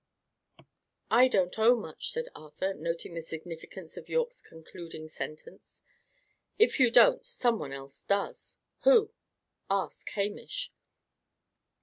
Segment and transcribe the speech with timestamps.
[1.11, 5.83] "I don't owe much," said Arthur, noting the significance of Yorke's concluding sentence.
[6.57, 9.11] "If you don't, some one else does." "Who?"
[9.69, 10.73] "Ask Hamish."